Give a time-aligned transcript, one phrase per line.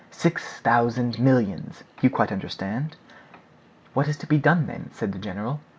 [0.09, 1.83] Six thousand millions!
[2.01, 2.95] You quite understand?"
[3.93, 5.59] "What is to be done then?" said the general.